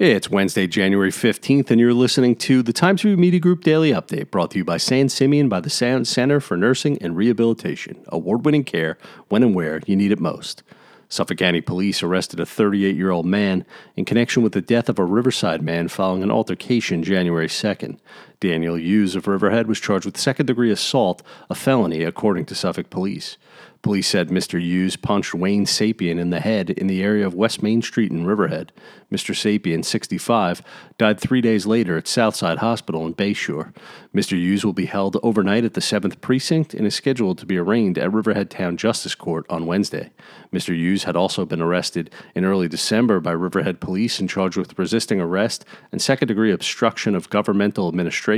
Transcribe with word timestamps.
It's 0.00 0.30
Wednesday, 0.30 0.66
January 0.66 1.10
15th, 1.10 1.70
and 1.70 1.78
you're 1.78 1.92
listening 1.92 2.34
to 2.36 2.62
the 2.62 2.72
Times 2.72 3.04
Review 3.04 3.18
Media 3.18 3.38
Group 3.38 3.62
Daily 3.62 3.90
Update, 3.90 4.30
brought 4.30 4.52
to 4.52 4.56
you 4.56 4.64
by 4.64 4.78
San 4.78 5.10
Simeon 5.10 5.50
by 5.50 5.60
the 5.60 5.68
Sound 5.68 6.08
Center 6.08 6.40
for 6.40 6.56
Nursing 6.56 6.96
and 7.02 7.14
Rehabilitation. 7.14 8.02
Award 8.08 8.46
winning 8.46 8.64
care 8.64 8.96
when 9.28 9.42
and 9.42 9.54
where 9.54 9.82
you 9.84 9.96
need 9.96 10.10
it 10.10 10.18
most. 10.18 10.62
Suffolk 11.10 11.36
County 11.36 11.60
Police 11.60 12.02
arrested 12.02 12.40
a 12.40 12.46
38 12.46 12.96
year 12.96 13.10
old 13.10 13.26
man 13.26 13.66
in 13.94 14.06
connection 14.06 14.42
with 14.42 14.54
the 14.54 14.62
death 14.62 14.88
of 14.88 14.98
a 14.98 15.04
Riverside 15.04 15.60
man 15.60 15.86
following 15.88 16.22
an 16.22 16.30
altercation 16.30 17.02
January 17.02 17.48
2nd. 17.48 17.98
Daniel 18.40 18.78
Hughes 18.78 19.14
of 19.14 19.28
Riverhead 19.28 19.66
was 19.66 19.78
charged 19.78 20.06
with 20.06 20.16
second 20.16 20.46
degree 20.46 20.70
assault, 20.70 21.22
a 21.50 21.54
felony, 21.54 22.02
according 22.02 22.46
to 22.46 22.54
Suffolk 22.54 22.88
Police. 22.88 23.36
Police 23.82 24.08
said 24.08 24.28
Mr. 24.28 24.60
Hughes 24.60 24.96
punched 24.96 25.34
Wayne 25.34 25.64
Sapien 25.64 26.18
in 26.18 26.28
the 26.28 26.40
head 26.40 26.68
in 26.68 26.86
the 26.86 27.02
area 27.02 27.26
of 27.26 27.34
West 27.34 27.62
Main 27.62 27.80
Street 27.80 28.10
in 28.10 28.26
Riverhead. 28.26 28.72
Mr. 29.10 29.34
Sapien, 29.34 29.82
65, 29.82 30.62
died 30.98 31.18
three 31.18 31.40
days 31.40 31.66
later 31.66 31.96
at 31.96 32.06
Southside 32.06 32.58
Hospital 32.58 33.06
in 33.06 33.14
Bayshore. 33.14 33.74
Mr. 34.14 34.36
Hughes 34.36 34.64
will 34.64 34.74
be 34.74 34.84
held 34.84 35.16
overnight 35.22 35.64
at 35.64 35.72
the 35.72 35.80
7th 35.80 36.20
Precinct 36.20 36.74
and 36.74 36.86
is 36.86 36.94
scheduled 36.94 37.38
to 37.38 37.46
be 37.46 37.56
arraigned 37.56 37.96
at 37.96 38.12
Riverhead 38.12 38.50
Town 38.50 38.76
Justice 38.76 39.14
Court 39.14 39.46
on 39.48 39.66
Wednesday. 39.66 40.10
Mr. 40.52 40.74
Hughes 40.76 41.04
had 41.04 41.16
also 41.16 41.46
been 41.46 41.62
arrested 41.62 42.10
in 42.34 42.44
early 42.44 42.68
December 42.68 43.18
by 43.18 43.32
Riverhead 43.32 43.80
Police 43.80 44.20
and 44.20 44.28
charged 44.28 44.58
with 44.58 44.78
resisting 44.78 45.20
arrest 45.20 45.64
and 45.90 46.02
second 46.02 46.28
degree 46.28 46.52
obstruction 46.52 47.14
of 47.14 47.30
governmental 47.30 47.88
administration, 47.88 48.29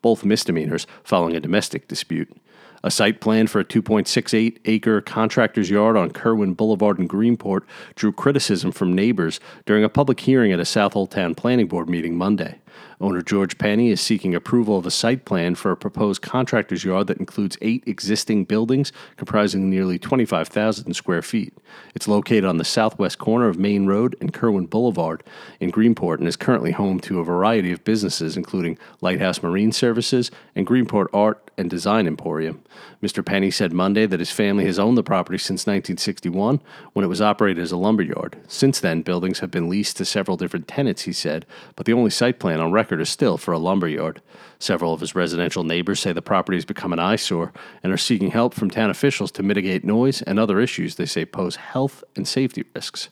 both 0.00 0.24
misdemeanors, 0.24 0.86
following 1.04 1.36
a 1.36 1.40
domestic 1.40 1.88
dispute. 1.88 2.30
A 2.84 2.90
site 2.90 3.20
plan 3.20 3.46
for 3.46 3.60
a 3.60 3.64
2.68 3.64 4.58
acre 4.64 5.00
contractor's 5.00 5.70
yard 5.70 5.96
on 5.96 6.10
Kerwin 6.10 6.54
Boulevard 6.54 6.98
in 6.98 7.06
Greenport 7.06 7.62
drew 7.94 8.12
criticism 8.12 8.72
from 8.72 8.92
neighbors 8.92 9.38
during 9.66 9.84
a 9.84 9.88
public 9.88 10.18
hearing 10.20 10.52
at 10.52 10.58
a 10.58 10.64
Southold 10.64 11.10
Town 11.10 11.34
Planning 11.36 11.68
Board 11.68 11.88
meeting 11.88 12.16
Monday. 12.16 12.58
Owner 13.00 13.22
George 13.22 13.58
Penny 13.58 13.90
is 13.90 14.00
seeking 14.00 14.34
approval 14.34 14.78
of 14.78 14.86
a 14.86 14.90
site 14.90 15.24
plan 15.24 15.54
for 15.54 15.70
a 15.70 15.76
proposed 15.76 16.22
contractor's 16.22 16.84
yard 16.84 17.06
that 17.08 17.18
includes 17.18 17.58
eight 17.60 17.82
existing 17.86 18.44
buildings 18.44 18.92
comprising 19.16 19.68
nearly 19.68 19.98
25,000 19.98 20.94
square 20.94 21.22
feet. 21.22 21.52
It's 21.94 22.08
located 22.08 22.44
on 22.44 22.58
the 22.58 22.64
southwest 22.64 23.18
corner 23.18 23.48
of 23.48 23.58
Main 23.58 23.86
Road 23.86 24.16
and 24.20 24.32
Kerwin 24.32 24.66
Boulevard 24.66 25.22
in 25.60 25.72
Greenport 25.72 26.18
and 26.18 26.28
is 26.28 26.36
currently 26.36 26.72
home 26.72 27.00
to 27.00 27.20
a 27.20 27.24
variety 27.24 27.72
of 27.72 27.84
businesses, 27.84 28.36
including 28.36 28.78
Lighthouse 29.00 29.42
Marine 29.42 29.72
Services 29.72 30.30
and 30.54 30.66
Greenport 30.66 31.06
Art 31.12 31.50
and 31.58 31.68
Design 31.68 32.06
Emporium. 32.06 32.62
Mr. 33.02 33.24
Penny 33.24 33.50
said 33.50 33.72
Monday 33.72 34.06
that 34.06 34.20
his 34.20 34.30
family 34.30 34.64
has 34.64 34.78
owned 34.78 34.96
the 34.96 35.02
property 35.02 35.38
since 35.38 35.62
1961 35.62 36.60
when 36.92 37.04
it 37.04 37.08
was 37.08 37.20
operated 37.20 37.62
as 37.62 37.72
a 37.72 37.76
lumberyard. 37.76 38.36
Since 38.48 38.80
then, 38.80 39.02
buildings 39.02 39.40
have 39.40 39.50
been 39.50 39.68
leased 39.68 39.96
to 39.98 40.04
several 40.04 40.36
different 40.36 40.68
tenants, 40.68 41.02
he 41.02 41.12
said, 41.12 41.44
but 41.76 41.86
the 41.86 41.92
only 41.92 42.10
site 42.10 42.38
plan 42.38 42.60
on 42.62 42.72
record 42.72 43.00
is 43.00 43.10
still 43.10 43.36
for 43.36 43.52
a 43.52 43.58
lumberyard. 43.58 44.22
Several 44.58 44.94
of 44.94 45.00
his 45.00 45.14
residential 45.14 45.64
neighbors 45.64 46.00
say 46.00 46.12
the 46.12 46.22
property 46.22 46.56
has 46.56 46.64
become 46.64 46.92
an 46.92 46.98
eyesore 46.98 47.52
and 47.82 47.92
are 47.92 47.98
seeking 47.98 48.30
help 48.30 48.54
from 48.54 48.70
town 48.70 48.88
officials 48.88 49.30
to 49.32 49.42
mitigate 49.42 49.84
noise 49.84 50.22
and 50.22 50.38
other 50.38 50.60
issues 50.60 50.94
they 50.94 51.06
say 51.06 51.24
pose 51.24 51.56
health 51.56 52.02
and 52.16 52.26
safety 52.26 52.64
risks. 52.74 53.08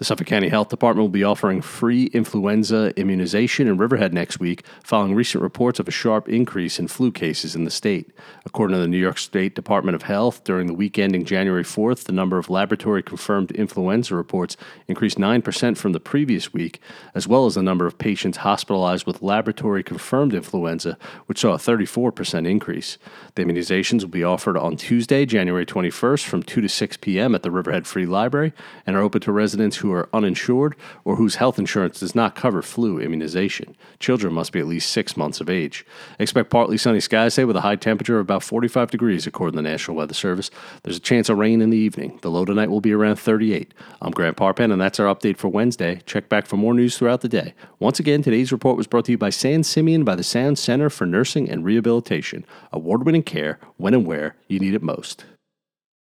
The 0.00 0.06
Suffolk 0.06 0.26
County 0.26 0.48
Health 0.48 0.70
Department 0.70 1.02
will 1.02 1.10
be 1.10 1.24
offering 1.24 1.60
free 1.60 2.04
influenza 2.14 2.98
immunization 2.98 3.68
in 3.68 3.76
Riverhead 3.76 4.14
next 4.14 4.40
week, 4.40 4.64
following 4.82 5.14
recent 5.14 5.42
reports 5.42 5.78
of 5.78 5.88
a 5.88 5.90
sharp 5.90 6.26
increase 6.26 6.78
in 6.78 6.88
flu 6.88 7.12
cases 7.12 7.54
in 7.54 7.64
the 7.64 7.70
state. 7.70 8.10
According 8.46 8.76
to 8.76 8.80
the 8.80 8.88
New 8.88 8.96
York 8.96 9.18
State 9.18 9.54
Department 9.54 9.94
of 9.94 10.04
Health, 10.04 10.42
during 10.42 10.68
the 10.68 10.72
week 10.72 10.98
ending 10.98 11.26
January 11.26 11.64
4th, 11.64 12.04
the 12.04 12.12
number 12.12 12.38
of 12.38 12.48
laboratory 12.48 13.02
confirmed 13.02 13.50
influenza 13.50 14.14
reports 14.14 14.56
increased 14.88 15.18
9% 15.18 15.76
from 15.76 15.92
the 15.92 16.00
previous 16.00 16.50
week, 16.50 16.80
as 17.14 17.28
well 17.28 17.44
as 17.44 17.56
the 17.56 17.62
number 17.62 17.84
of 17.84 17.98
patients 17.98 18.38
hospitalized 18.38 19.06
with 19.06 19.20
laboratory 19.20 19.82
confirmed 19.82 20.32
influenza, 20.32 20.96
which 21.26 21.40
saw 21.40 21.52
a 21.52 21.58
34% 21.58 22.48
increase. 22.48 22.96
The 23.34 23.44
immunizations 23.44 24.00
will 24.00 24.08
be 24.08 24.24
offered 24.24 24.56
on 24.56 24.78
Tuesday, 24.78 25.26
January 25.26 25.66
21st 25.66 26.24
from 26.24 26.42
2 26.42 26.62
to 26.62 26.68
6 26.70 26.96
p.m. 26.96 27.34
at 27.34 27.42
the 27.42 27.50
Riverhead 27.50 27.86
Free 27.86 28.06
Library 28.06 28.54
and 28.86 28.96
are 28.96 29.02
open 29.02 29.20
to 29.20 29.30
residents 29.30 29.49
who 29.76 29.92
are 29.92 30.08
uninsured 30.12 30.76
or 31.04 31.16
whose 31.16 31.36
health 31.36 31.58
insurance 31.58 32.00
does 32.00 32.14
not 32.14 32.34
cover 32.34 32.62
flu 32.62 32.98
immunization. 33.00 33.76
Children 33.98 34.32
must 34.32 34.52
be 34.52 34.60
at 34.60 34.66
least 34.66 34.90
six 34.90 35.16
months 35.16 35.40
of 35.40 35.50
age. 35.50 35.84
Expect 36.18 36.50
partly 36.50 36.76
sunny 36.76 37.00
skies 37.00 37.34
today 37.34 37.44
with 37.44 37.56
a 37.56 37.62
high 37.62 37.76
temperature 37.76 38.18
of 38.18 38.26
about 38.26 38.42
45 38.42 38.90
degrees, 38.90 39.26
according 39.26 39.52
to 39.52 39.62
the 39.62 39.68
National 39.68 39.96
Weather 39.96 40.14
Service. 40.14 40.50
There's 40.82 40.96
a 40.96 41.00
chance 41.00 41.28
of 41.28 41.38
rain 41.38 41.60
in 41.60 41.70
the 41.70 41.78
evening. 41.78 42.18
The 42.22 42.30
low 42.30 42.44
tonight 42.44 42.70
will 42.70 42.80
be 42.80 42.92
around 42.92 43.16
38. 43.16 43.74
I'm 44.00 44.12
Grant 44.12 44.36
Parpan, 44.36 44.72
and 44.72 44.80
that's 44.80 45.00
our 45.00 45.12
update 45.14 45.36
for 45.36 45.48
Wednesday. 45.48 46.00
Check 46.06 46.28
back 46.28 46.46
for 46.46 46.56
more 46.56 46.74
news 46.74 46.96
throughout 46.96 47.20
the 47.20 47.28
day. 47.28 47.54
Once 47.78 47.98
again, 47.98 48.22
today's 48.22 48.52
report 48.52 48.76
was 48.76 48.86
brought 48.86 49.06
to 49.06 49.12
you 49.12 49.18
by 49.18 49.30
San 49.30 49.62
Simeon 49.62 50.04
by 50.04 50.14
the 50.14 50.24
Sound 50.24 50.58
Center 50.58 50.90
for 50.90 51.06
Nursing 51.06 51.48
and 51.48 51.64
Rehabilitation. 51.64 52.44
Award 52.72 53.04
winning 53.04 53.22
care 53.22 53.58
when 53.76 53.94
and 53.94 54.06
where 54.06 54.36
you 54.48 54.58
need 54.58 54.74
it 54.74 54.82
most. 54.82 55.24